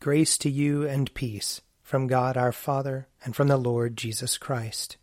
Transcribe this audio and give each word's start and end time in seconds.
Grace 0.00 0.38
to 0.38 0.48
you 0.48 0.88
and 0.88 1.12
peace 1.12 1.60
from 1.82 2.06
God 2.06 2.34
our 2.34 2.52
Father 2.52 3.06
and 3.22 3.36
from 3.36 3.48
the 3.48 3.58
Lord 3.58 3.98
Jesus 3.98 4.38
Christ. 4.38 4.96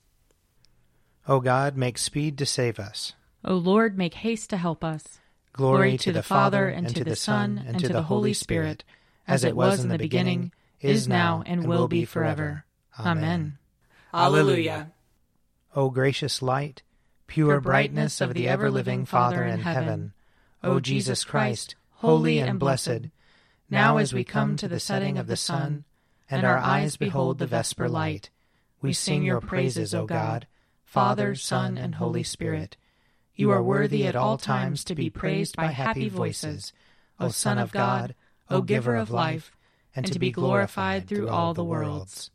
O 1.28 1.40
God, 1.40 1.78
make 1.78 2.00
speed 2.00 2.36
to 2.40 2.48
save 2.48 2.80
us. 2.80 3.14
O 3.46 3.54
Lord, 3.54 3.96
make 3.96 4.16
haste 4.16 4.50
to 4.50 4.58
help 4.58 4.84
us. 4.84 5.20
Glory, 5.54 5.78
Glory 5.78 5.92
to, 6.00 6.04
to 6.06 6.12
the, 6.14 6.20
the 6.20 6.24
Father, 6.24 6.68
and 6.68 6.96
to 6.96 7.04
the 7.04 7.16
Son, 7.16 7.64
and 7.64 7.80
to 7.80 7.90
the 7.90 8.02
Holy 8.02 8.34
Spirit, 8.34 8.84
as 9.28 9.44
it 9.44 9.56
was 9.56 9.84
in 9.84 9.90
the 9.90 10.00
beginning, 10.00 10.52
is 10.82 11.08
now, 11.08 11.44
and 11.46 11.68
will 11.68 11.88
be 11.88 12.04
forever. 12.04 12.66
Amen. 13.00 13.60
Alleluia. 14.12 14.94
O 15.76 15.92
gracious 15.92 16.42
light, 16.42 16.82
pure 17.28 17.62
brightness 17.62 18.20
of 18.20 18.34
the 18.34 18.48
ever 18.48 18.72
living 18.72 19.06
Father 19.06 19.44
in 19.44 19.60
heaven, 19.60 20.14
O 20.64 20.80
Jesus 20.80 21.24
Christ, 21.24 21.76
holy 21.92 22.40
and 22.40 22.58
blessed, 22.58 23.12
now, 23.70 23.98
as 23.98 24.14
we 24.14 24.24
come 24.24 24.56
to 24.58 24.68
the 24.70 24.80
setting 24.80 25.18
of 25.18 25.28
the 25.28 25.36
sun, 25.36 25.84
and 26.30 26.46
our 26.46 26.58
eyes 26.58 26.96
behold 26.96 27.38
the 27.38 27.48
vesper 27.48 27.90
light, 27.90 28.30
we 28.82 28.94
sing 28.94 29.24
your 29.24 29.42
praises, 29.42 29.94
O 29.94 30.06
God, 30.06 30.48
Father, 30.86 31.36
Son, 31.36 31.78
and 31.78 31.96
Holy 31.96 32.24
Spirit. 32.24 32.78
You 33.36 33.52
are 33.52 33.62
worthy 33.62 34.08
at 34.08 34.16
all 34.16 34.38
times 34.38 34.86
to 34.86 34.96
be 34.96 35.10
praised 35.10 35.58
by 35.58 35.68
happy 35.68 36.08
voices, 36.08 36.72
O 37.20 37.28
Son 37.28 37.58
of 37.58 37.74
God, 37.74 38.16
O 38.50 38.62
Giver 38.62 38.96
of 38.96 39.12
life, 39.12 39.52
and 39.94 40.06
to 40.14 40.20
be 40.20 40.32
glorified 40.32 41.06
through 41.06 41.28
all 41.28 41.54
the 41.54 41.64
worlds. 41.64 42.32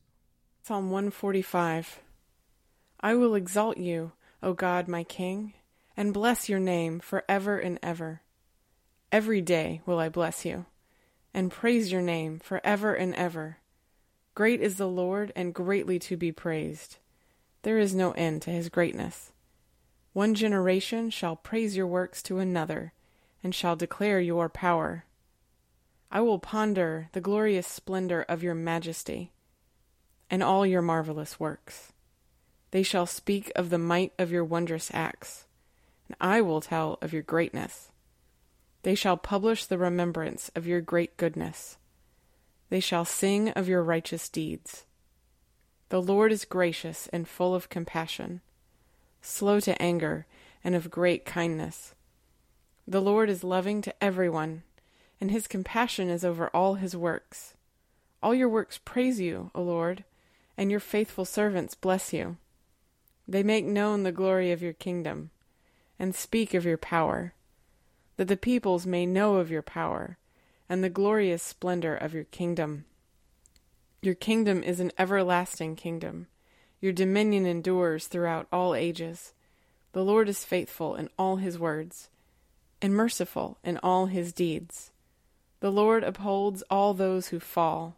Psalm 0.63 0.91
145 0.91 2.01
I 3.01 3.15
will 3.15 3.35
exalt 3.35 3.79
you, 3.79 4.13
O 4.43 4.53
God, 4.53 4.87
my 4.87 5.03
King, 5.03 5.55
and 5.97 6.13
bless 6.13 6.51
your 6.51 6.61
name 6.61 7.01
for 7.01 7.25
ever 7.27 7.59
and 7.59 7.79
ever. 7.83 8.21
Every 9.11 9.41
day 9.41 9.81
will 9.87 9.99
I 9.99 10.09
bless 10.11 10.45
you 10.45 10.67
and 11.35 11.51
praise 11.51 11.93
your 11.93 12.03
name 12.03 12.39
for 12.39 12.61
ever 12.65 12.95
and 12.95 13.15
ever. 13.15 13.59
Great 14.35 14.61
is 14.61 14.77
the 14.77 14.89
Lord, 14.89 15.33
and 15.37 15.55
greatly 15.55 15.99
to 15.99 16.17
be 16.17 16.33
praised. 16.33 16.97
There 17.63 17.79
is 17.79 17.95
no 17.95 18.13
end 18.13 18.43
to 18.43 18.51
his 18.51 18.69
greatness. 18.69 19.31
One 20.15 20.35
generation 20.35 21.11
shall 21.11 21.37
praise 21.37 21.77
your 21.77 21.87
works 21.87 22.23
to 22.25 22.39
another, 22.39 22.93
and 23.43 23.55
shall 23.55 23.77
declare 23.77 24.21
your 24.21 24.49
power. 24.49 25.05
I 26.11 26.21
will 26.21 26.39
ponder 26.39 27.09
the 27.13 27.21
glorious 27.21 27.67
splendor 27.67 28.23
of 28.23 28.43
your 28.43 28.55
majesty, 28.55 29.33
and 30.31 30.43
all 30.43 30.67
your 30.67 30.83
marvelous 30.83 31.39
works. 31.39 31.93
They 32.71 32.83
shall 32.83 33.07
speak 33.07 33.53
of 33.55 33.71
the 33.71 33.79
might 33.79 34.13
of 34.19 34.33
your 34.33 34.45
wondrous 34.45 34.91
acts, 34.95 35.45
and 36.09 36.17
I 36.21 36.41
will 36.41 36.61
tell 36.61 36.99
of 37.01 37.13
your 37.13 37.23
greatness. 37.23 37.92
They 38.83 38.95
shall 38.95 39.17
publish 39.17 39.65
the 39.65 39.79
remembrance 39.79 40.51
of 40.57 40.67
your 40.67 40.81
great 40.81 41.17
goodness. 41.17 41.77
They 42.69 42.81
shall 42.81 43.05
sing 43.05 43.51
of 43.51 43.69
your 43.69 43.83
righteous 43.83 44.29
deeds. 44.29 44.85
The 45.91 46.03
Lord 46.03 46.33
is 46.33 46.45
gracious 46.45 47.07
and 47.13 47.29
full 47.29 47.55
of 47.55 47.69
compassion, 47.69 48.41
slow 49.21 49.61
to 49.61 49.81
anger, 49.81 50.27
and 50.65 50.75
of 50.75 50.91
great 50.91 51.25
kindness. 51.25 51.95
The 52.89 53.03
Lord 53.03 53.29
is 53.31 53.45
loving 53.45 53.83
to 53.83 53.95
everyone, 54.03 54.63
and 55.21 55.31
his 55.31 55.47
compassion 55.47 56.09
is 56.09 56.25
over 56.25 56.49
all 56.49 56.75
his 56.75 56.97
works. 56.97 57.55
All 58.23 58.35
your 58.35 58.49
works 58.49 58.81
praise 58.85 59.21
you, 59.21 59.51
O 59.55 59.63
Lord, 59.63 60.05
and 60.57 60.71
your 60.71 60.81
faithful 60.81 61.25
servants 61.25 61.75
bless 61.75 62.13
you. 62.13 62.37
They 63.29 63.43
make 63.43 63.65
known 63.65 64.03
the 64.03 64.13
glory 64.13 64.51
of 64.51 64.63
your 64.63 64.73
kingdom, 64.73 65.31
and 65.99 66.15
speak 66.15 66.55
of 66.55 66.65
your 66.65 66.79
power 66.79 67.35
that 68.23 68.29
the 68.29 68.37
peoples 68.37 68.87
may 68.87 69.05
know 69.05 69.39
of 69.39 69.51
your 69.51 69.63
power 69.63 70.17
and 70.69 70.85
the 70.85 70.89
glorious 70.89 71.43
splendor 71.43 71.97
of 71.97 72.15
your 72.15 72.23
kingdom. 72.23 72.85
Your 74.01 74.15
kingdom 74.15 74.63
is 74.63 74.79
an 74.79 74.93
everlasting 74.97 75.75
kingdom. 75.75 76.29
Your 76.81 76.93
dominion 76.93 77.47
endures 77.47 78.07
throughout 78.07 78.47
all 78.53 78.77
ages. 78.77 79.33
The 79.91 80.05
Lord 80.05 80.29
is 80.29 80.45
faithful 80.45 80.95
in 80.95 81.09
all 81.19 81.39
his 81.39 81.59
words, 81.59 82.11
and 82.81 82.95
merciful 82.95 83.59
in 83.65 83.79
all 83.79 84.07
his 84.07 84.33
deeds. 84.33 84.93
The 85.59 85.73
Lord 85.73 86.05
upholds 86.05 86.63
all 86.71 86.95
those 86.95 87.27
who 87.27 87.41
fall. 87.41 87.97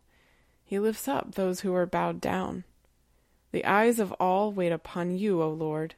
He 0.65 0.79
lifts 0.79 1.07
up 1.07 1.35
those 1.35 1.61
who 1.61 1.75
are 1.75 1.85
bowed 1.85 2.19
down. 2.19 2.65
The 3.53 3.67
eyes 3.67 3.99
of 3.99 4.13
all 4.13 4.53
wait 4.53 4.73
upon 4.73 5.19
you, 5.19 5.43
O 5.43 5.51
Lord, 5.51 5.97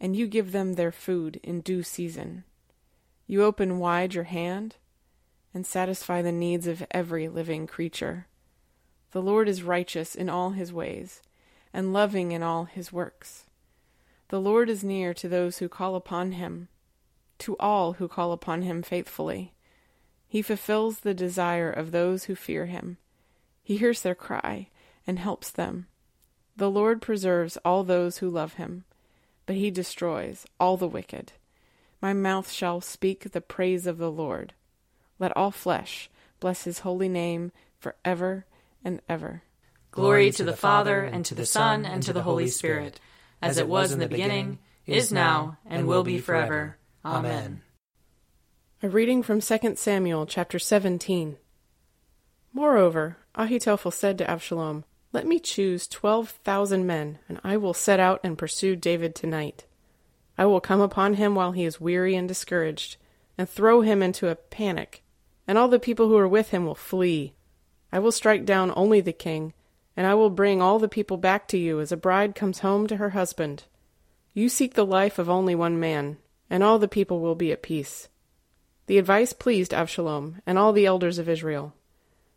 and 0.00 0.16
you 0.16 0.26
give 0.26 0.52
them 0.52 0.76
their 0.76 0.90
food 0.90 1.38
in 1.42 1.60
due 1.60 1.82
season. 1.82 2.44
You 3.30 3.44
open 3.44 3.78
wide 3.78 4.14
your 4.14 4.24
hand 4.24 4.76
and 5.52 5.66
satisfy 5.66 6.22
the 6.22 6.32
needs 6.32 6.66
of 6.66 6.82
every 6.90 7.28
living 7.28 7.66
creature. 7.66 8.26
The 9.12 9.20
Lord 9.20 9.50
is 9.50 9.62
righteous 9.62 10.14
in 10.14 10.30
all 10.30 10.50
his 10.50 10.72
ways 10.72 11.20
and 11.72 11.92
loving 11.92 12.32
in 12.32 12.42
all 12.42 12.64
his 12.64 12.90
works. 12.90 13.44
The 14.28 14.40
Lord 14.40 14.70
is 14.70 14.82
near 14.82 15.12
to 15.12 15.28
those 15.28 15.58
who 15.58 15.68
call 15.68 15.94
upon 15.94 16.32
him, 16.32 16.68
to 17.40 17.54
all 17.60 17.94
who 17.94 18.08
call 18.08 18.32
upon 18.32 18.62
him 18.62 18.82
faithfully. 18.82 19.52
He 20.26 20.40
fulfills 20.40 21.00
the 21.00 21.14
desire 21.14 21.70
of 21.70 21.92
those 21.92 22.24
who 22.24 22.34
fear 22.34 22.64
him. 22.64 22.96
He 23.62 23.76
hears 23.76 24.00
their 24.00 24.14
cry 24.14 24.68
and 25.06 25.18
helps 25.18 25.50
them. 25.50 25.86
The 26.56 26.70
Lord 26.70 27.02
preserves 27.02 27.58
all 27.62 27.84
those 27.84 28.18
who 28.18 28.30
love 28.30 28.54
him, 28.54 28.84
but 29.44 29.56
he 29.56 29.70
destroys 29.70 30.46
all 30.58 30.78
the 30.78 30.88
wicked. 30.88 31.32
My 32.00 32.12
mouth 32.12 32.50
shall 32.50 32.80
speak 32.80 33.30
the 33.30 33.40
praise 33.40 33.86
of 33.86 33.98
the 33.98 34.10
Lord. 34.10 34.54
Let 35.18 35.36
all 35.36 35.50
flesh 35.50 36.10
bless 36.40 36.64
his 36.64 36.80
holy 36.80 37.08
name 37.08 37.52
for 37.78 37.96
ever 38.04 38.46
and 38.84 39.00
ever. 39.08 39.42
Glory 39.90 40.30
to 40.32 40.44
the 40.44 40.56
Father, 40.56 41.02
and 41.02 41.24
to 41.24 41.34
the 41.34 41.46
Son, 41.46 41.84
and 41.84 42.02
to 42.04 42.12
the 42.12 42.22
Holy 42.22 42.48
Spirit, 42.48 43.00
as 43.42 43.58
it 43.58 43.68
was 43.68 43.90
in 43.90 43.98
the 43.98 44.08
beginning, 44.08 44.58
is 44.86 45.10
now, 45.10 45.58
and 45.66 45.88
will 45.88 46.04
be 46.04 46.18
forever. 46.18 46.76
Amen. 47.04 47.62
A 48.82 48.88
reading 48.88 49.22
from 49.22 49.40
2 49.40 49.74
Samuel 49.74 50.26
chapter 50.26 50.58
17. 50.58 51.36
Moreover, 52.52 53.16
Ahithophel 53.34 53.90
said 53.90 54.18
to 54.18 54.30
Absalom, 54.30 54.84
Let 55.12 55.26
me 55.26 55.40
choose 55.40 55.86
twelve 55.86 56.30
thousand 56.44 56.86
men, 56.86 57.18
and 57.28 57.40
I 57.42 57.56
will 57.56 57.74
set 57.74 57.98
out 57.98 58.20
and 58.22 58.38
pursue 58.38 58.76
David 58.76 59.14
tonight. 59.14 59.64
I 60.38 60.46
will 60.46 60.60
come 60.60 60.80
upon 60.80 61.14
him 61.14 61.34
while 61.34 61.52
he 61.52 61.64
is 61.64 61.80
weary 61.80 62.14
and 62.14 62.28
discouraged, 62.28 62.96
and 63.36 63.48
throw 63.48 63.80
him 63.80 64.02
into 64.02 64.28
a 64.28 64.36
panic, 64.36 65.02
and 65.48 65.58
all 65.58 65.68
the 65.68 65.80
people 65.80 66.08
who 66.08 66.16
are 66.16 66.28
with 66.28 66.50
him 66.50 66.64
will 66.64 66.76
flee. 66.76 67.34
I 67.92 67.98
will 67.98 68.12
strike 68.12 68.44
down 68.44 68.72
only 68.76 69.00
the 69.00 69.12
king, 69.12 69.52
and 69.96 70.06
I 70.06 70.14
will 70.14 70.30
bring 70.30 70.62
all 70.62 70.78
the 70.78 70.88
people 70.88 71.16
back 71.16 71.48
to 71.48 71.58
you 71.58 71.80
as 71.80 71.90
a 71.90 71.96
bride 71.96 72.36
comes 72.36 72.60
home 72.60 72.86
to 72.86 72.98
her 72.98 73.10
husband. 73.10 73.64
You 74.32 74.48
seek 74.48 74.74
the 74.74 74.86
life 74.86 75.18
of 75.18 75.28
only 75.28 75.56
one 75.56 75.80
man, 75.80 76.18
and 76.48 76.62
all 76.62 76.78
the 76.78 76.86
people 76.86 77.18
will 77.18 77.34
be 77.34 77.50
at 77.50 77.62
peace. 77.62 78.08
The 78.86 78.98
advice 78.98 79.32
pleased 79.32 79.72
Avshalom 79.72 80.40
and 80.46 80.56
all 80.56 80.72
the 80.72 80.86
elders 80.86 81.18
of 81.18 81.28
Israel. 81.28 81.74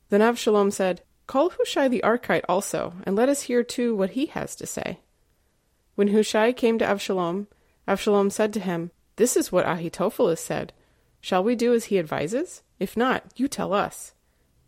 Then 0.10 0.22
Avshalom 0.22 0.74
said, 0.74 1.02
Call 1.28 1.52
Hushai 1.52 1.88
the 1.88 2.02
Archite 2.04 2.44
also, 2.50 2.94
and 3.04 3.16
let 3.16 3.30
us 3.30 3.44
hear 3.44 3.64
too 3.64 3.96
what 3.96 4.12
he 4.12 4.26
has 4.26 4.56
to 4.56 4.66
say. 4.66 5.00
When 5.96 6.10
Hushai 6.10 6.52
came 6.52 6.80
to 6.80 6.86
Avshalom, 6.86 7.48
Absalom 7.88 8.30
said 8.30 8.54
to 8.54 8.60
him, 8.60 8.92
This 9.16 9.36
is 9.36 9.52
what 9.52 9.68
Ahithophel 9.68 10.30
has 10.30 10.40
said. 10.40 10.74
Shall 11.20 11.44
we 11.44 11.56
do 11.56 11.74
as 11.74 11.86
he 11.86 12.00
advises? 12.00 12.64
If 12.80 12.98
not, 12.98 13.24
you 13.36 13.48
tell 13.48 13.74
us. 13.74 14.14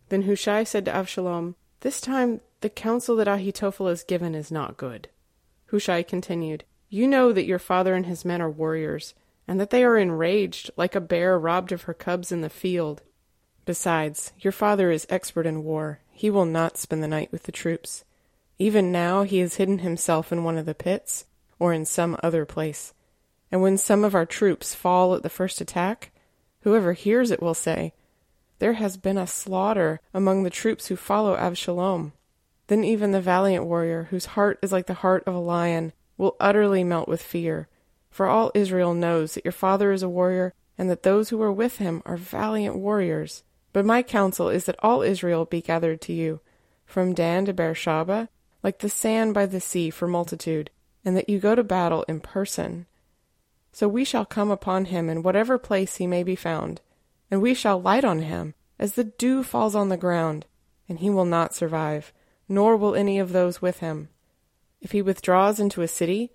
Then 0.10 0.24
Hushai 0.24 0.64
said 0.64 0.86
to 0.86 0.92
Avshalom, 0.92 1.56
This 1.80 2.00
time 2.00 2.42
the 2.62 2.70
counsel 2.70 3.16
that 3.18 3.28
Ahithophel 3.28 3.88
has 3.88 4.04
given 4.04 4.36
is 4.36 4.52
not 4.52 4.78
good. 4.78 5.10
Hushai 5.68 6.04
continued, 6.04 6.64
You 6.90 7.08
know 7.08 7.34
that 7.34 7.46
your 7.46 7.60
father 7.60 7.96
and 7.96 8.06
his 8.06 8.24
men 8.24 8.42
are 8.42 8.50
warriors, 8.50 9.16
and 9.48 9.60
that 9.60 9.72
they 9.72 9.84
are 9.84 9.98
enraged, 9.98 10.70
like 10.78 10.96
a 10.96 11.02
bear 11.02 11.38
robbed 11.38 11.72
of 11.72 11.84
her 11.84 11.94
cubs 11.94 12.32
in 12.32 12.42
the 12.42 12.50
field. 12.50 13.02
Besides, 13.66 14.34
your 14.40 14.52
father 14.52 14.92
is 14.92 15.08
expert 15.10 15.46
in 15.46 15.64
war. 15.64 16.00
He 16.12 16.30
will 16.30 16.46
not 16.46 16.78
spend 16.78 17.02
the 17.02 17.08
night 17.08 17.32
with 17.32 17.44
the 17.44 17.52
troops. 17.52 18.04
Even 18.60 18.92
now 18.92 19.24
he 19.24 19.40
has 19.40 19.56
hidden 19.56 19.80
himself 19.80 20.32
in 20.32 20.44
one 20.44 20.58
of 20.58 20.66
the 20.66 20.76
pits, 20.76 21.26
or 21.60 21.74
in 21.74 21.86
some 21.86 22.18
other 22.22 22.46
place. 22.46 22.94
And 23.54 23.62
when 23.62 23.78
some 23.78 24.04
of 24.04 24.16
our 24.16 24.26
troops 24.26 24.74
fall 24.74 25.14
at 25.14 25.22
the 25.22 25.30
first 25.30 25.62
attack, 25.62 26.10
whoever 26.62 26.94
hears 26.94 27.30
it 27.30 27.40
will 27.40 27.54
say, 27.54 27.94
There 28.58 28.74
has 28.74 28.98
been 28.98 29.16
a 29.16 29.28
slaughter 29.28 30.02
among 30.12 30.42
the 30.42 30.50
troops 30.50 30.88
who 30.88 30.96
follow 30.96 31.36
Absalom. 31.36 32.14
Then 32.66 32.84
even 32.84 33.12
the 33.12 33.22
valiant 33.22 33.66
warrior, 33.66 34.08
whose 34.10 34.34
heart 34.34 34.58
is 34.64 34.72
like 34.72 34.88
the 34.88 34.96
heart 34.96 35.24
of 35.28 35.36
a 35.36 35.40
lion, 35.40 35.94
will 36.18 36.36
utterly 36.40 36.84
melt 36.84 37.08
with 37.08 37.22
fear. 37.22 37.68
For 38.10 38.26
all 38.26 38.52
Israel 38.56 38.96
knows 38.96 39.36
that 39.36 39.46
your 39.46 39.52
father 39.52 39.92
is 39.92 40.02
a 40.02 40.10
warrior, 40.10 40.56
and 40.76 40.90
that 40.90 41.04
those 41.04 41.30
who 41.30 41.40
are 41.44 41.52
with 41.52 41.78
him 41.78 42.02
are 42.08 42.18
valiant 42.18 42.76
warriors. 42.76 43.44
But 43.72 43.86
my 43.86 44.02
counsel 44.02 44.50
is 44.50 44.66
that 44.66 44.80
all 44.82 45.04
Israel 45.04 45.46
be 45.46 45.62
gathered 45.62 46.02
to 46.02 46.14
you, 46.14 46.42
from 46.88 47.14
Dan 47.14 47.46
to 47.46 47.54
Beersheba, 47.54 48.30
like 48.64 48.80
the 48.80 48.90
sand 48.90 49.36
by 49.36 49.46
the 49.46 49.62
sea 49.62 49.92
for 49.92 50.08
multitude, 50.08 50.72
and 51.06 51.16
that 51.16 51.30
you 51.30 51.38
go 51.38 51.54
to 51.54 51.64
battle 51.64 52.04
in 52.08 52.20
person 52.20 52.88
so 53.74 53.88
we 53.88 54.06
shall 54.06 54.26
come 54.26 54.52
upon 54.52 54.86
him 54.86 55.10
in 55.10 55.24
whatever 55.24 55.58
place 55.58 55.98
he 55.98 56.08
may 56.08 56.24
be 56.24 56.36
found, 56.36 56.80
and 57.30 57.42
we 57.42 57.54
shall 57.54 57.82
light 57.82 58.06
on 58.06 58.20
him, 58.20 58.54
as 58.80 58.94
the 58.94 59.04
dew 59.04 59.44
falls 59.44 59.76
on 59.76 59.90
the 59.90 59.98
ground. 59.98 60.46
and 60.90 61.00
he 61.00 61.10
will 61.10 61.26
not 61.26 61.56
survive, 61.56 62.12
nor 62.48 62.76
will 62.76 62.94
any 62.94 63.18
of 63.18 63.32
those 63.32 63.62
with 63.62 63.80
him. 63.80 64.10
If 64.82 64.92
he 64.92 65.02
withdraws 65.02 65.60
into 65.60 65.82
a 65.82 65.88
city, 65.88 66.30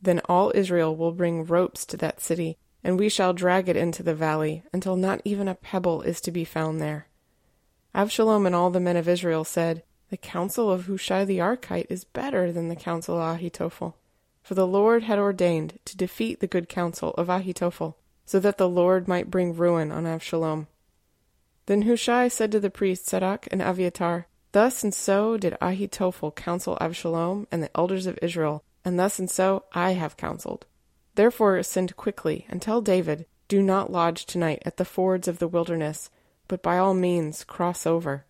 then 0.00 0.20
all 0.28 0.52
Israel 0.54 0.94
will 0.94 1.12
bring 1.12 1.46
ropes 1.46 1.86
to 1.86 1.96
that 1.96 2.20
city, 2.20 2.58
and 2.84 2.98
we 2.98 3.08
shall 3.08 3.32
drag 3.32 3.68
it 3.68 3.76
into 3.76 4.02
the 4.02 4.14
valley, 4.14 4.62
until 4.74 4.94
not 4.94 5.22
even 5.24 5.48
a 5.48 5.54
pebble 5.54 6.02
is 6.02 6.20
to 6.20 6.30
be 6.30 6.44
found 6.44 6.80
there. 6.80 7.08
Avshalom 7.94 8.44
and 8.44 8.54
all 8.54 8.70
the 8.70 8.78
men 8.78 8.96
of 8.96 9.08
Israel 9.08 9.42
said, 9.42 9.82
The 10.10 10.18
counsel 10.18 10.70
of 10.70 10.84
Hushai 10.84 11.24
the 11.24 11.38
Archite 11.38 11.86
is 11.88 12.04
better 12.04 12.52
than 12.52 12.68
the 12.68 12.76
counsel 12.76 13.18
of 13.18 13.36
Ahithophel. 13.36 13.96
For 14.44 14.54
the 14.54 14.66
Lord 14.66 15.04
had 15.04 15.18
ordained 15.18 15.78
to 15.86 15.96
defeat 15.96 16.40
the 16.40 16.46
good 16.46 16.68
counsel 16.68 17.12
of 17.12 17.30
Ahithophel, 17.30 17.96
so 18.26 18.38
that 18.40 18.58
the 18.58 18.68
Lord 18.68 19.08
might 19.08 19.30
bring 19.30 19.56
ruin 19.56 19.90
on 19.90 20.04
Avshalom. 20.04 20.66
Then 21.64 21.82
Hushai 21.82 22.28
said 22.28 22.52
to 22.52 22.60
the 22.60 22.68
priests 22.68 23.08
Zadok 23.08 23.48
and 23.50 23.62
Abiathar, 23.62 24.26
Thus 24.52 24.84
and 24.84 24.92
so 24.92 25.38
did 25.38 25.56
Ahithophel 25.62 26.30
counsel 26.32 26.76
Avshalom 26.78 27.46
and 27.50 27.62
the 27.62 27.74
elders 27.74 28.06
of 28.06 28.18
Israel, 28.20 28.62
and 28.84 28.98
thus 28.98 29.18
and 29.18 29.30
so 29.30 29.64
I 29.72 29.92
have 29.92 30.18
counseled. 30.18 30.66
Therefore 31.14 31.62
send 31.62 31.96
quickly 31.96 32.44
and 32.50 32.60
tell 32.60 32.82
David, 32.82 33.24
Do 33.48 33.62
not 33.62 33.90
lodge 33.90 34.26
tonight 34.26 34.62
at 34.66 34.76
the 34.76 34.84
fords 34.84 35.26
of 35.26 35.38
the 35.38 35.48
wilderness, 35.48 36.10
but 36.48 36.62
by 36.62 36.76
all 36.76 36.92
means 36.92 37.44
cross 37.44 37.86
over. 37.86 38.26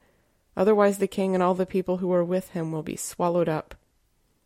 Otherwise 0.56 0.98
the 0.98 1.08
king 1.08 1.34
and 1.34 1.42
all 1.42 1.54
the 1.54 1.66
people 1.66 1.96
who 1.96 2.12
are 2.12 2.24
with 2.24 2.50
him 2.50 2.70
will 2.70 2.84
be 2.84 2.94
swallowed 2.94 3.48
up. 3.48 3.74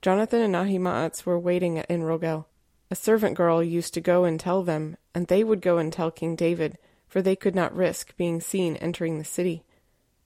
Jonathan 0.00 0.40
and 0.40 0.54
Ahimaaz 0.54 1.26
were 1.26 1.38
waiting 1.38 1.76
at 1.76 1.88
Enrogel. 1.88 2.44
A 2.90 2.94
servant 2.94 3.36
girl 3.36 3.62
used 3.62 3.94
to 3.94 4.00
go 4.00 4.24
and 4.24 4.38
tell 4.38 4.62
them, 4.62 4.96
and 5.12 5.26
they 5.26 5.42
would 5.42 5.60
go 5.60 5.78
and 5.78 5.92
tell 5.92 6.12
King 6.12 6.36
David, 6.36 6.78
for 7.08 7.20
they 7.20 7.34
could 7.34 7.54
not 7.54 7.74
risk 7.74 8.16
being 8.16 8.40
seen 8.40 8.76
entering 8.76 9.18
the 9.18 9.24
city. 9.24 9.64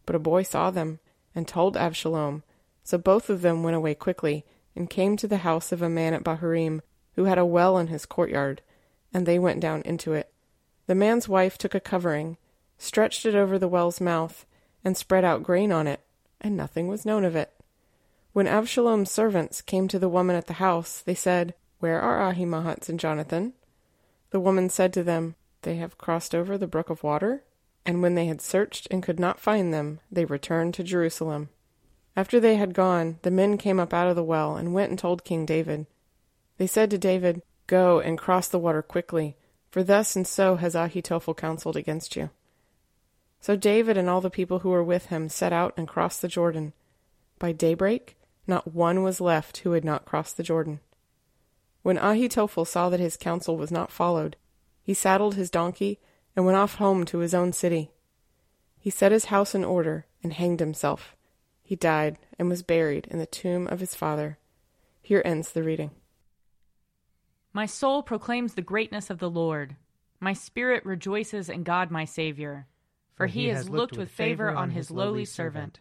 But 0.04 0.14
a 0.14 0.20
boy 0.20 0.42
saw 0.42 0.70
them, 0.70 1.00
and 1.34 1.48
told 1.48 1.74
Avshalom. 1.74 2.42
So 2.84 2.98
both 2.98 3.30
of 3.30 3.40
them 3.40 3.62
went 3.62 3.76
away 3.76 3.94
quickly, 3.94 4.44
and 4.76 4.90
came 4.90 5.16
to 5.16 5.26
the 5.26 5.38
house 5.38 5.72
of 5.72 5.80
a 5.80 5.88
man 5.88 6.12
at 6.12 6.24
Bahurim, 6.24 6.82
who 7.14 7.24
had 7.24 7.38
a 7.38 7.46
well 7.46 7.78
in 7.78 7.86
his 7.86 8.04
courtyard, 8.04 8.60
and 9.14 9.24
they 9.24 9.38
went 9.38 9.60
down 9.60 9.80
into 9.82 10.12
it. 10.12 10.30
The 10.86 10.94
man's 10.94 11.28
wife 11.28 11.56
took 11.56 11.74
a 11.74 11.80
covering, 11.80 12.36
stretched 12.76 13.24
it 13.24 13.34
over 13.34 13.58
the 13.58 13.68
well's 13.68 14.00
mouth, 14.00 14.44
and 14.84 14.96
spread 14.96 15.24
out 15.24 15.42
grain 15.42 15.72
on 15.72 15.86
it, 15.86 16.00
and 16.42 16.56
nothing 16.56 16.88
was 16.88 17.06
known 17.06 17.24
of 17.24 17.36
it. 17.36 17.52
When 18.32 18.46
Avshalom's 18.46 19.10
servants 19.10 19.60
came 19.60 19.88
to 19.88 19.98
the 19.98 20.08
woman 20.08 20.36
at 20.36 20.46
the 20.46 20.54
house, 20.54 21.00
they 21.00 21.14
said, 21.14 21.54
Where 21.80 22.00
are 22.00 22.20
Ahimaaz 22.20 22.88
and 22.88 22.98
Jonathan? 22.98 23.52
The 24.30 24.40
woman 24.40 24.70
said 24.70 24.92
to 24.94 25.02
them, 25.02 25.34
they 25.62 25.76
have 25.76 25.98
crossed 25.98 26.34
over 26.34 26.58
the 26.58 26.66
brook 26.66 26.90
of 26.90 27.02
water? 27.02 27.44
And 27.86 28.02
when 28.02 28.14
they 28.14 28.26
had 28.26 28.40
searched 28.40 28.88
and 28.90 29.02
could 29.02 29.18
not 29.18 29.40
find 29.40 29.72
them, 29.72 30.00
they 30.10 30.24
returned 30.24 30.74
to 30.74 30.84
Jerusalem. 30.84 31.48
After 32.16 32.38
they 32.38 32.56
had 32.56 32.74
gone, 32.74 33.18
the 33.22 33.30
men 33.30 33.58
came 33.58 33.80
up 33.80 33.94
out 33.94 34.08
of 34.08 34.16
the 34.16 34.24
well 34.24 34.56
and 34.56 34.74
went 34.74 34.90
and 34.90 34.98
told 34.98 35.24
King 35.24 35.46
David. 35.46 35.86
They 36.58 36.66
said 36.66 36.90
to 36.90 36.98
David, 36.98 37.42
Go 37.66 38.00
and 38.00 38.18
cross 38.18 38.48
the 38.48 38.58
water 38.58 38.82
quickly, 38.82 39.36
for 39.70 39.82
thus 39.82 40.14
and 40.14 40.26
so 40.26 40.56
has 40.56 40.74
Ahithophel 40.74 41.34
counseled 41.34 41.76
against 41.76 42.16
you. 42.16 42.30
So 43.40 43.56
David 43.56 43.96
and 43.96 44.08
all 44.08 44.20
the 44.20 44.30
people 44.30 44.60
who 44.60 44.70
were 44.70 44.84
with 44.84 45.06
him 45.06 45.28
set 45.28 45.52
out 45.52 45.74
and 45.76 45.88
crossed 45.88 46.22
the 46.22 46.28
Jordan. 46.28 46.72
By 47.38 47.52
daybreak, 47.52 48.16
not 48.46 48.74
one 48.74 49.02
was 49.02 49.20
left 49.20 49.58
who 49.58 49.72
had 49.72 49.84
not 49.84 50.04
crossed 50.04 50.36
the 50.36 50.42
Jordan. 50.42 50.80
When 51.82 51.98
Ahithophel 51.98 52.64
saw 52.64 52.88
that 52.88 53.00
his 53.00 53.16
counsel 53.16 53.56
was 53.56 53.70
not 53.70 53.90
followed, 53.90 54.36
he 54.82 54.94
saddled 54.94 55.34
his 55.34 55.50
donkey 55.50 56.00
and 56.34 56.44
went 56.44 56.58
off 56.58 56.76
home 56.76 57.04
to 57.06 57.18
his 57.18 57.34
own 57.34 57.52
city. 57.52 57.90
He 58.78 58.90
set 58.90 59.12
his 59.12 59.26
house 59.26 59.54
in 59.54 59.64
order 59.64 60.06
and 60.22 60.32
hanged 60.32 60.60
himself. 60.60 61.14
He 61.62 61.76
died 61.76 62.18
and 62.38 62.48
was 62.48 62.62
buried 62.62 63.06
in 63.10 63.18
the 63.18 63.26
tomb 63.26 63.66
of 63.68 63.80
his 63.80 63.94
father. 63.94 64.38
Here 65.00 65.22
ends 65.24 65.52
the 65.52 65.62
reading. 65.62 65.90
My 67.52 67.66
soul 67.66 68.02
proclaims 68.02 68.54
the 68.54 68.62
greatness 68.62 69.10
of 69.10 69.18
the 69.18 69.30
Lord. 69.30 69.76
My 70.20 70.32
spirit 70.32 70.84
rejoices 70.84 71.48
in 71.48 71.64
God 71.64 71.90
my 71.90 72.04
Saviour. 72.04 72.66
For 73.14 73.26
he 73.26 73.48
has 73.48 73.68
looked 73.68 73.96
with 73.96 74.10
favor 74.10 74.50
on 74.50 74.70
his 74.70 74.90
lowly 74.90 75.24
servant. 75.24 75.80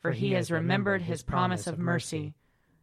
for 0.00 0.12
he 0.12 0.32
has 0.32 0.50
remembered 0.50 1.02
his 1.02 1.22
promise 1.22 1.66
of 1.66 1.78
mercy, 1.78 2.34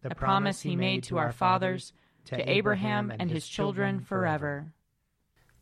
the 0.01 0.13
promise 0.13 0.61
he 0.61 0.75
made 0.75 1.03
to 1.03 1.17
our 1.17 1.31
fathers, 1.31 1.93
to 2.25 2.49
Abraham 2.49 3.11
and 3.17 3.29
his 3.29 3.47
children 3.47 3.99
forever. 3.99 4.73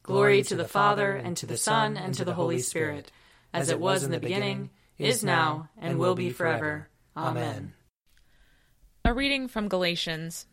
Glory 0.01 0.43
to 0.43 0.55
the 0.55 0.67
Father, 0.67 1.13
and 1.13 1.37
to 1.37 1.45
the 1.45 1.57
Son, 1.57 1.95
and 1.95 2.13
to 2.15 2.25
the 2.25 2.33
Holy 2.33 2.59
Spirit, 2.59 3.11
as 3.53 3.69
it 3.69 3.79
was 3.79 4.03
in 4.03 4.11
the 4.11 4.19
beginning, 4.19 4.69
is 4.97 5.23
now, 5.23 5.69
and 5.77 5.97
will 5.97 6.15
be 6.15 6.29
forever. 6.29 6.89
Amen. 7.15 7.73
A 9.05 9.13
reading 9.13 9.47
from 9.47 9.67
Galatians. 9.67 10.47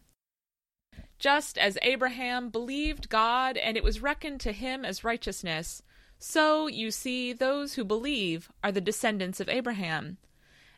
Just 1.19 1.59
as 1.59 1.79
Abraham 1.83 2.49
believed 2.51 3.09
God, 3.09 3.57
and 3.57 3.77
it 3.77 3.85
was 3.85 4.03
reckoned 4.03 4.41
to 4.41 4.53
him 4.53 4.85
as 4.85 5.05
righteousness, 5.05 5.83
so, 6.23 6.67
you 6.67 6.91
see, 6.91 7.33
those 7.33 7.75
who 7.75 7.85
believe 7.85 8.51
are 8.63 8.71
the 8.71 8.83
descendants 8.83 9.41
of 9.41 9.49
Abraham. 9.49 10.19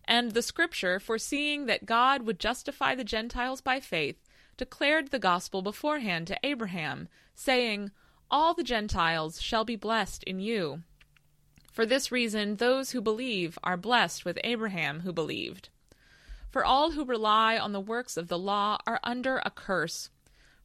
And 0.05 0.33
the 0.33 0.43
Scripture, 0.43 0.99
foreseeing 0.99 1.67
that 1.67 1.87
God 1.87 2.23
would 2.23 2.41
justify 2.41 2.95
the 2.95 3.05
Gentiles 3.05 3.61
by 3.61 3.81
faith, 3.81 4.17
declared 4.57 5.09
the 5.09 5.19
gospel 5.19 5.63
beforehand 5.63 6.27
to 6.27 6.39
Abraham, 6.43 7.09
saying, 7.35 7.91
all 8.33 8.55
the 8.55 8.65
Gentiles 8.65 9.43
shall 9.43 9.63
be 9.63 9.77
blessed 9.77 10.23
in 10.25 10.41
you. 10.41 10.83
For 11.71 11.85
this 11.85 12.11
reason, 12.11 12.57
those 12.57 12.93
who 12.93 13.03
believe 13.03 13.59
are 13.63 13.77
blessed 13.77 14.25
with 14.25 14.39
Abraham 14.43 15.01
who 15.01 15.13
believed. 15.13 15.69
For 16.51 16.65
all 16.65 16.93
who 16.93 17.05
rely 17.05 17.59
on 17.59 17.73
the 17.73 17.81
works 17.81 18.17
of 18.17 18.29
the 18.29 18.39
law 18.39 18.79
are 18.87 19.01
under 19.05 19.43
a 19.45 19.51
curse. 19.51 20.09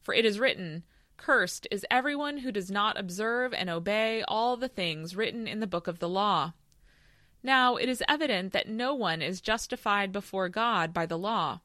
For 0.00 0.14
it 0.14 0.24
is 0.24 0.40
written, 0.40 0.82
Cursed 1.18 1.66
is 1.70 1.84
everyone 1.90 2.38
who 2.38 2.50
does 2.50 2.70
not 2.70 2.98
observe 2.98 3.52
and 3.52 3.68
obey 3.68 4.24
all 4.26 4.56
the 4.56 4.68
things 4.68 5.14
written 5.14 5.46
in 5.46 5.60
the 5.60 5.66
book 5.66 5.86
of 5.86 5.98
the 5.98 6.08
law. 6.08 6.54
Now 7.42 7.76
it 7.76 7.88
is 7.88 8.02
evident 8.08 8.52
that 8.52 8.68
no 8.68 8.94
one 8.94 9.22
is 9.22 9.40
justified 9.40 10.12
before 10.12 10.48
God 10.48 10.92
by 10.92 11.06
the 11.06 11.18
law, 11.18 11.60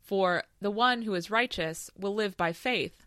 for 0.00 0.44
the 0.60 0.70
one 0.70 1.02
who 1.02 1.14
is 1.14 1.30
righteous 1.30 1.90
will 1.98 2.14
live 2.14 2.36
by 2.36 2.52
faith. 2.52 3.06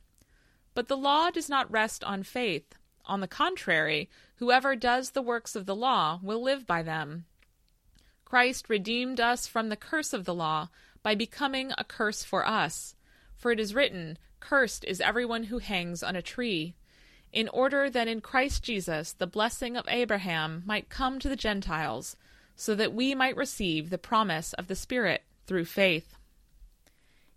But 0.74 0.88
the 0.88 0.98
law 0.98 1.30
does 1.30 1.50
not 1.50 1.72
rest 1.72 2.04
on 2.04 2.24
faith. 2.24 2.76
On 3.06 3.22
the 3.22 3.28
contrary, 3.28 4.10
whoever 4.36 4.76
does 4.76 5.12
the 5.12 5.22
works 5.22 5.56
of 5.56 5.66
the 5.66 5.76
law 5.76 6.20
will 6.22 6.42
live 6.42 6.66
by 6.68 6.84
them. 6.84 7.26
Christ 8.26 8.70
redeemed 8.70 9.20
us 9.20 9.48
from 9.48 9.70
the 9.70 9.76
curse 9.76 10.14
of 10.14 10.26
the 10.26 10.36
law 10.36 10.70
by 11.02 11.16
becoming 11.16 11.72
a 11.78 11.84
curse 11.84 12.24
for 12.24 12.46
us. 12.46 12.96
For 13.36 13.52
it 13.52 13.60
is 13.60 13.74
written, 13.74 14.18
Cursed 14.40 14.86
is 14.86 15.02
everyone 15.02 15.46
who 15.46 15.58
hangs 15.60 16.04
on 16.04 16.16
a 16.16 16.22
tree, 16.22 16.76
in 17.32 17.48
order 17.50 17.90
that 17.90 18.08
in 18.08 18.22
Christ 18.22 18.64
Jesus 18.64 19.14
the 19.14 19.28
blessing 19.28 19.78
of 19.78 19.86
Abraham 19.88 20.64
might 20.66 20.90
come 20.90 21.20
to 21.20 21.30
the 21.30 21.36
Gentiles, 21.36 22.16
so 22.56 22.76
that 22.76 22.94
we 22.94 23.16
might 23.16 23.38
receive 23.38 23.90
the 23.90 23.98
promise 23.98 24.54
of 24.54 24.68
the 24.68 24.76
Spirit 24.76 25.24
through 25.46 25.66
faith. 25.66 26.16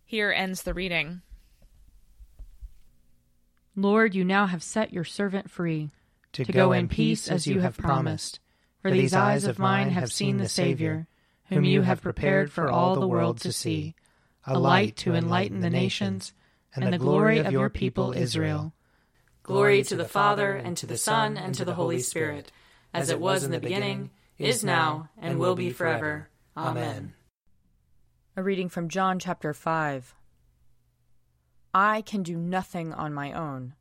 Here 0.05 0.33
ends 0.33 0.63
the 0.63 0.75
reading. 0.75 1.23
Lord, 3.75 4.15
you 4.15 4.25
now 4.25 4.47
have 4.47 4.63
set 4.63 4.93
your 4.93 5.05
servant 5.05 5.51
free 5.51 5.91
to, 6.33 6.45
to 6.45 6.53
go 6.53 6.73
in 6.73 6.89
peace 6.89 7.29
as 7.29 7.47
you 7.47 7.61
have 7.61 7.77
promised. 7.77 8.41
For 8.83 8.91
these 8.91 9.15
eyes 9.15 9.45
of 9.45 9.59
mine 9.59 9.91
have 9.91 10.13
seen 10.13 10.39
the 10.39 10.49
Savior, 10.49 11.07
whom 11.49 11.65
you 11.65 11.83
have 11.83 12.03
prepared 12.03 12.51
for 12.51 12.69
all 12.69 12.97
the 12.97 13.07
world 13.07 13.41
to 13.43 13.53
see, 13.53 13.95
a 14.45 14.59
light 14.59 14.97
to 14.97 15.15
enlighten 15.15 15.61
the 15.61 15.71
nations, 15.71 16.33
and 16.75 16.93
the 16.93 16.99
glory 16.99 17.39
of 17.39 17.53
your 17.53 17.71
people 17.71 18.13
Israel. 18.13 18.73
Glory 19.43 19.83
to 19.83 19.97
the 19.97 20.05
Father, 20.05 20.53
and 20.53 20.77
to 20.77 20.87
the 20.87 20.97
Son, 20.97 21.37
and 21.37 21.53
to 21.57 21.65
the 21.65 21.75
Holy 21.75 21.99
Spirit, 21.99 22.53
as 22.95 23.11
it 23.11 23.19
was 23.19 23.43
in 23.43 23.51
the 23.51 23.59
beginning, 23.59 24.11
is 24.39 24.63
now, 24.63 25.09
and 25.19 25.39
will 25.39 25.57
be 25.57 25.71
forever. 25.71 26.29
Amen. 26.57 27.15
A 28.37 28.43
reading 28.43 28.69
from 28.69 28.89
John 28.89 29.19
chapter 29.19 29.53
5. 29.53 30.15
I 31.75 32.03
can 32.03 32.23
do 32.23 32.37
nothing 32.37 32.95
on 32.95 33.13
my 33.13 33.33
own. 33.33 33.75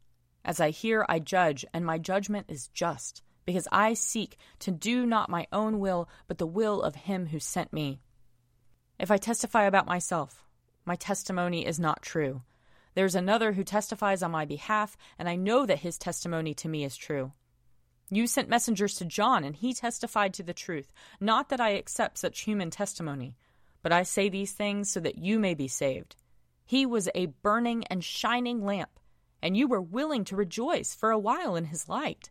As 0.44 0.60
I 0.60 0.72
hear, 0.72 1.06
I 1.08 1.20
judge, 1.20 1.64
and 1.74 1.86
my 1.86 2.00
judgment 2.00 2.48
is 2.50 2.68
just, 2.70 3.22
because 3.46 3.68
I 3.72 3.94
seek 3.94 4.38
to 4.60 4.72
do 4.72 5.06
not 5.06 5.30
my 5.30 5.46
own 5.54 5.80
will, 5.80 6.10
but 6.28 6.40
the 6.40 6.48
will 6.48 6.82
of 6.82 6.96
him 6.96 7.28
who 7.28 7.40
sent 7.40 7.72
me. 7.72 8.02
If 8.98 9.12
I 9.12 9.18
testify 9.18 9.66
about 9.66 9.86
myself, 9.86 10.44
my 10.86 10.96
testimony 10.96 11.68
is 11.68 11.80
not 11.80 12.02
true. 12.02 12.42
There's 12.94 13.16
another 13.16 13.54
who 13.54 13.64
testifies 13.64 14.22
on 14.22 14.32
my 14.32 14.46
behalf, 14.46 14.98
and 15.18 15.30
I 15.30 15.36
know 15.36 15.66
that 15.66 15.80
his 15.80 15.98
testimony 15.98 16.54
to 16.56 16.68
me 16.68 16.84
is 16.84 16.98
true. 16.98 17.32
You 18.10 18.28
sent 18.28 18.50
messengers 18.50 18.96
to 18.96 19.06
John, 19.06 19.46
and 19.46 19.56
he 19.56 19.74
testified 19.74 20.34
to 20.34 20.44
the 20.44 20.54
truth. 20.54 20.92
Not 21.20 21.50
that 21.50 21.62
I 21.62 21.70
accept 21.70 22.18
such 22.18 22.42
human 22.42 22.70
testimony, 22.70 23.38
but 23.82 23.94
I 23.94 24.04
say 24.04 24.28
these 24.28 24.52
things 24.52 24.92
so 24.92 25.00
that 25.00 25.18
you 25.18 25.40
may 25.40 25.54
be 25.54 25.70
saved. 25.70 26.18
He 26.66 26.86
was 26.86 27.10
a 27.16 27.28
burning 27.28 27.86
and 27.86 28.04
shining 28.04 28.66
lamp, 28.66 29.00
and 29.42 29.56
you 29.56 29.68
were 29.68 29.82
willing 29.82 30.26
to 30.26 30.36
rejoice 30.36 30.94
for 30.94 31.12
a 31.12 31.20
while 31.20 31.56
in 31.56 31.66
his 31.66 31.88
light. 31.88 32.30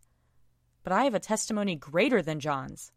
But 0.82 0.92
I 0.92 1.04
have 1.04 1.14
a 1.14 1.20
testimony 1.20 1.76
greater 1.76 2.20
than 2.20 2.40
John's. 2.40 2.92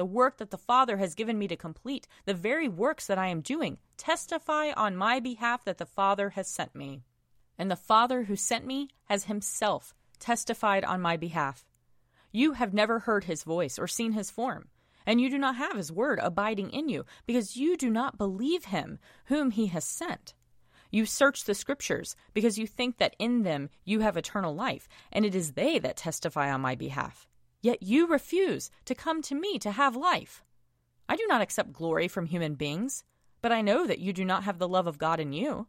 The 0.00 0.06
work 0.06 0.38
that 0.38 0.50
the 0.50 0.56
Father 0.56 0.96
has 0.96 1.14
given 1.14 1.38
me 1.38 1.46
to 1.48 1.56
complete, 1.56 2.08
the 2.24 2.32
very 2.32 2.68
works 2.68 3.06
that 3.06 3.18
I 3.18 3.26
am 3.26 3.42
doing, 3.42 3.76
testify 3.98 4.70
on 4.74 4.96
my 4.96 5.20
behalf 5.20 5.62
that 5.66 5.76
the 5.76 5.84
Father 5.84 6.30
has 6.30 6.48
sent 6.48 6.74
me. 6.74 7.02
And 7.58 7.70
the 7.70 7.76
Father 7.76 8.22
who 8.22 8.34
sent 8.34 8.64
me 8.64 8.88
has 9.10 9.24
himself 9.24 9.94
testified 10.18 10.86
on 10.86 11.02
my 11.02 11.18
behalf. 11.18 11.66
You 12.32 12.52
have 12.52 12.72
never 12.72 13.00
heard 13.00 13.24
his 13.24 13.44
voice 13.44 13.78
or 13.78 13.86
seen 13.86 14.12
his 14.12 14.30
form, 14.30 14.68
and 15.04 15.20
you 15.20 15.28
do 15.28 15.36
not 15.36 15.56
have 15.56 15.76
his 15.76 15.92
word 15.92 16.18
abiding 16.22 16.70
in 16.70 16.88
you, 16.88 17.04
because 17.26 17.58
you 17.58 17.76
do 17.76 17.90
not 17.90 18.16
believe 18.16 18.64
him 18.64 18.98
whom 19.26 19.50
he 19.50 19.66
has 19.66 19.84
sent. 19.84 20.32
You 20.90 21.04
search 21.04 21.44
the 21.44 21.54
scriptures, 21.54 22.16
because 22.32 22.58
you 22.58 22.66
think 22.66 22.96
that 22.96 23.16
in 23.18 23.42
them 23.42 23.68
you 23.84 24.00
have 24.00 24.16
eternal 24.16 24.54
life, 24.54 24.88
and 25.12 25.26
it 25.26 25.34
is 25.34 25.52
they 25.52 25.78
that 25.80 25.98
testify 25.98 26.50
on 26.50 26.62
my 26.62 26.74
behalf. 26.74 27.28
Yet 27.62 27.82
you 27.82 28.06
refuse 28.06 28.70
to 28.86 28.94
come 28.94 29.22
to 29.22 29.34
me 29.34 29.58
to 29.58 29.70
have 29.70 29.94
life. 29.96 30.44
I 31.08 31.16
do 31.16 31.26
not 31.28 31.42
accept 31.42 31.72
glory 31.72 32.08
from 32.08 32.26
human 32.26 32.54
beings, 32.54 33.04
but 33.42 33.52
I 33.52 33.62
know 33.62 33.86
that 33.86 33.98
you 33.98 34.12
do 34.12 34.24
not 34.24 34.44
have 34.44 34.58
the 34.58 34.68
love 34.68 34.86
of 34.86 34.98
God 34.98 35.20
in 35.20 35.32
you. 35.32 35.66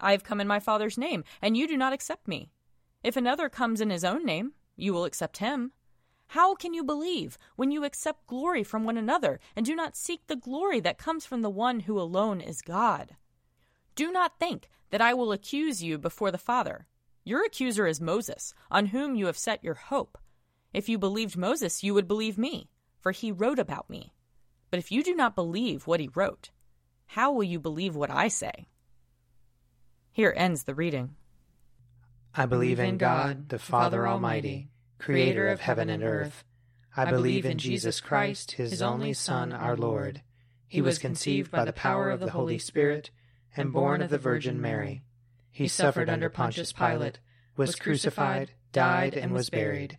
I 0.00 0.12
have 0.12 0.24
come 0.24 0.40
in 0.40 0.48
my 0.48 0.60
Father's 0.60 0.98
name, 0.98 1.24
and 1.40 1.56
you 1.56 1.68
do 1.68 1.76
not 1.76 1.92
accept 1.92 2.26
me. 2.26 2.50
If 3.02 3.16
another 3.16 3.48
comes 3.48 3.80
in 3.80 3.90
his 3.90 4.04
own 4.04 4.24
name, 4.24 4.52
you 4.76 4.92
will 4.92 5.04
accept 5.04 5.38
him. 5.38 5.72
How 6.28 6.54
can 6.54 6.72
you 6.72 6.82
believe 6.82 7.36
when 7.56 7.70
you 7.70 7.84
accept 7.84 8.26
glory 8.26 8.64
from 8.64 8.84
one 8.84 8.96
another 8.96 9.38
and 9.54 9.66
do 9.66 9.74
not 9.74 9.96
seek 9.96 10.26
the 10.26 10.36
glory 10.36 10.80
that 10.80 10.96
comes 10.96 11.26
from 11.26 11.42
the 11.42 11.50
one 11.50 11.80
who 11.80 12.00
alone 12.00 12.40
is 12.40 12.62
God? 12.62 13.16
Do 13.94 14.10
not 14.10 14.38
think 14.38 14.70
that 14.90 15.02
I 15.02 15.12
will 15.12 15.32
accuse 15.32 15.82
you 15.82 15.98
before 15.98 16.30
the 16.30 16.38
Father. 16.38 16.86
Your 17.24 17.44
accuser 17.44 17.86
is 17.86 18.00
Moses, 18.00 18.54
on 18.70 18.86
whom 18.86 19.14
you 19.14 19.26
have 19.26 19.36
set 19.36 19.62
your 19.62 19.74
hope. 19.74 20.16
If 20.72 20.88
you 20.88 20.98
believed 20.98 21.36
Moses, 21.36 21.82
you 21.82 21.94
would 21.94 22.08
believe 22.08 22.38
me, 22.38 22.70
for 23.00 23.12
he 23.12 23.30
wrote 23.30 23.58
about 23.58 23.90
me. 23.90 24.12
But 24.70 24.78
if 24.78 24.90
you 24.90 25.02
do 25.02 25.14
not 25.14 25.34
believe 25.34 25.86
what 25.86 26.00
he 26.00 26.10
wrote, 26.14 26.50
how 27.06 27.32
will 27.32 27.44
you 27.44 27.60
believe 27.60 27.94
what 27.94 28.10
I 28.10 28.28
say? 28.28 28.68
Here 30.10 30.32
ends 30.36 30.64
the 30.64 30.74
reading. 30.74 31.16
I 32.34 32.46
believe 32.46 32.80
in 32.80 32.96
God, 32.96 33.50
the 33.50 33.58
Father 33.58 34.08
Almighty, 34.08 34.70
creator 34.98 35.48
of 35.48 35.60
heaven 35.60 35.90
and 35.90 36.02
earth. 36.02 36.44
I 36.96 37.10
believe 37.10 37.44
in 37.44 37.58
Jesus 37.58 38.00
Christ, 38.00 38.52
his 38.52 38.80
only 38.80 39.12
Son, 39.12 39.52
our 39.52 39.76
Lord. 39.76 40.22
He 40.68 40.80
was 40.80 40.98
conceived 40.98 41.50
by 41.50 41.66
the 41.66 41.72
power 41.72 42.10
of 42.10 42.20
the 42.20 42.30
Holy 42.30 42.58
Spirit 42.58 43.10
and 43.54 43.72
born 43.72 44.00
of 44.00 44.08
the 44.08 44.16
Virgin 44.16 44.60
Mary. 44.60 45.02
He 45.50 45.68
suffered 45.68 46.08
under 46.08 46.30
Pontius 46.30 46.72
Pilate, 46.72 47.18
was 47.56 47.74
crucified, 47.74 48.52
died, 48.72 49.14
and 49.14 49.32
was 49.32 49.50
buried. 49.50 49.98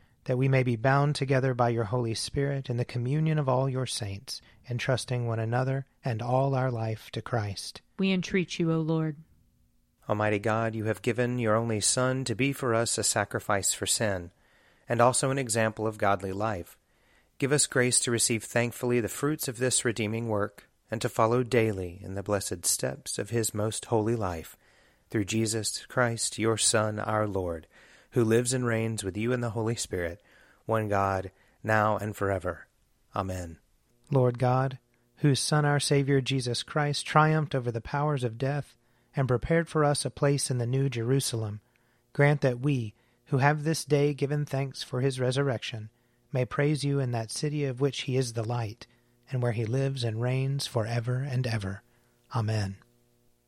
That 0.25 0.37
we 0.37 0.47
may 0.47 0.63
be 0.63 0.75
bound 0.75 1.15
together 1.15 1.53
by 1.53 1.69
your 1.69 1.85
Holy 1.85 2.13
Spirit 2.13 2.69
in 2.69 2.77
the 2.77 2.85
communion 2.85 3.39
of 3.39 3.49
all 3.49 3.67
your 3.67 3.87
saints, 3.87 4.41
entrusting 4.69 5.27
one 5.27 5.39
another 5.39 5.85
and 6.05 6.21
all 6.21 6.53
our 6.53 6.69
life 6.69 7.09
to 7.11 7.21
Christ. 7.21 7.81
We 7.97 8.11
entreat 8.11 8.59
you, 8.59 8.71
O 8.71 8.79
Lord. 8.79 9.17
Almighty 10.07 10.39
God, 10.39 10.75
you 10.75 10.85
have 10.85 11.01
given 11.01 11.39
your 11.39 11.55
only 11.55 11.79
Son 11.79 12.23
to 12.25 12.35
be 12.35 12.53
for 12.53 12.73
us 12.75 12.97
a 12.97 13.03
sacrifice 13.03 13.73
for 13.73 13.85
sin, 13.85 14.31
and 14.89 14.99
also 14.99 15.31
an 15.31 15.37
example 15.37 15.87
of 15.87 15.97
godly 15.97 16.33
life. 16.33 16.77
Give 17.39 17.51
us 17.51 17.65
grace 17.65 17.99
to 18.01 18.11
receive 18.11 18.43
thankfully 18.43 18.99
the 18.99 19.07
fruits 19.07 19.47
of 19.47 19.57
this 19.57 19.85
redeeming 19.85 20.27
work, 20.27 20.67
and 20.91 21.01
to 21.01 21.09
follow 21.09 21.43
daily 21.43 21.99
in 22.03 22.15
the 22.15 22.23
blessed 22.23 22.65
steps 22.65 23.17
of 23.17 23.29
his 23.29 23.53
most 23.53 23.85
holy 23.85 24.15
life, 24.15 24.57
through 25.09 25.25
Jesus 25.25 25.85
Christ, 25.87 26.37
your 26.37 26.57
Son, 26.57 26.99
our 26.99 27.25
Lord, 27.25 27.67
who 28.11 28.23
lives 28.23 28.53
and 28.53 28.65
reigns 28.65 29.03
with 29.03 29.17
you 29.17 29.31
in 29.31 29.41
the 29.41 29.51
Holy 29.51 29.75
Spirit, 29.75 30.21
one 30.65 30.87
God, 30.87 31.31
now 31.63 31.97
and 31.97 32.15
forever. 32.15 32.67
Amen. 33.15 33.57
Lord 34.09 34.39
God, 34.39 34.79
whose 35.17 35.39
Son, 35.39 35.65
our 35.65 35.79
Savior 35.79 36.21
Jesus 36.21 36.63
Christ, 36.63 37.05
triumphed 37.05 37.55
over 37.55 37.71
the 37.71 37.81
powers 37.81 38.23
of 38.23 38.37
death 38.37 38.75
and 39.15 39.27
prepared 39.27 39.69
for 39.69 39.83
us 39.83 40.05
a 40.05 40.09
place 40.09 40.49
in 40.49 40.57
the 40.57 40.65
New 40.65 40.89
Jerusalem, 40.89 41.61
grant 42.13 42.41
that 42.41 42.59
we, 42.59 42.93
who 43.25 43.37
have 43.37 43.63
this 43.63 43.85
day 43.85 44.13
given 44.13 44.45
thanks 44.45 44.83
for 44.83 45.01
his 45.01 45.19
resurrection, 45.19 45.89
may 46.33 46.45
praise 46.45 46.83
you 46.83 46.99
in 46.99 47.11
that 47.11 47.31
city 47.31 47.65
of 47.65 47.81
which 47.81 48.01
he 48.01 48.17
is 48.17 48.33
the 48.33 48.43
light, 48.43 48.87
and 49.29 49.41
where 49.41 49.51
he 49.51 49.65
lives 49.65 50.03
and 50.03 50.21
reigns 50.21 50.67
for 50.67 50.85
ever 50.85 51.17
and 51.17 51.45
ever. 51.47 51.83
Amen. 52.35 52.77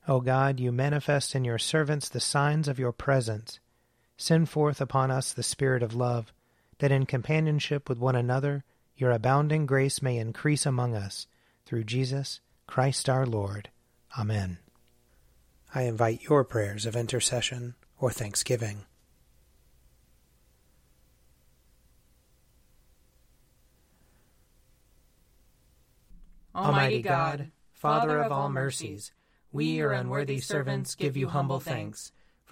O 0.07 0.19
God, 0.19 0.59
you 0.59 0.71
manifest 0.71 1.33
in 1.33 1.45
your 1.45 1.57
servants 1.57 2.09
the 2.09 2.19
signs 2.19 2.67
of 2.67 2.79
your 2.79 2.91
presence. 2.91 3.59
Send 4.17 4.49
forth 4.49 4.79
upon 4.79 5.11
us 5.11 5.33
the 5.33 5.43
Spirit 5.43 5.83
of 5.83 5.95
love, 5.95 6.33
that 6.79 6.91
in 6.91 7.05
companionship 7.05 7.89
with 7.89 7.97
one 7.97 8.15
another 8.15 8.63
your 8.95 9.11
abounding 9.11 9.65
grace 9.65 10.01
may 10.01 10.17
increase 10.17 10.65
among 10.65 10.95
us, 10.95 11.27
through 11.65 11.83
Jesus 11.83 12.39
Christ 12.67 13.09
our 13.09 13.25
Lord. 13.25 13.69
Amen. 14.17 14.59
I 15.73 15.83
invite 15.83 16.23
your 16.23 16.43
prayers 16.43 16.85
of 16.85 16.95
intercession 16.95 17.75
or 17.99 18.11
thanksgiving. 18.11 18.85
Almighty 26.55 27.01
God, 27.01 27.51
Father 27.71 28.21
of 28.21 28.31
all 28.31 28.49
mercies, 28.49 29.11
we, 29.51 29.65
your 29.65 29.91
unworthy 29.91 30.39
servants, 30.39 30.93
give 30.93 31.17
you 31.17 31.27
humble 31.27 31.59
thanks 31.59 32.11